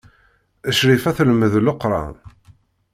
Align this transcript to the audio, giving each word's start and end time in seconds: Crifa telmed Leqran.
Crifa 0.77 1.11
telmed 1.17 1.53
Leqran. 1.65 2.15